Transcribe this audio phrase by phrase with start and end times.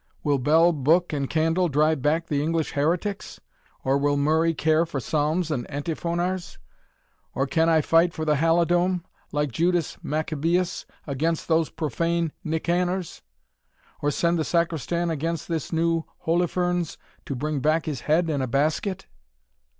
[0.23, 3.39] Will bell, book, and candle, drive back the English heretics?
[3.83, 6.57] or will Murray care for psalms and antiphonars?
[7.35, 13.21] or can I fight for the Halidome, like Judas Maccabeus, against those profane Nicanors?
[14.01, 16.97] or send the Sacristan against this new Holofernes,
[17.27, 19.05] to bring back his head in a basket?"